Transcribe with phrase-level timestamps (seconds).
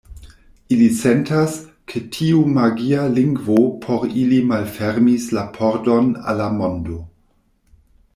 [0.75, 1.57] Ili sentas,
[1.91, 6.97] ke tiu magia lingvo por ili malfermis la pordon al la mondo.